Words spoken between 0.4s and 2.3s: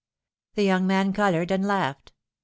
'The young man coloured, and laughed.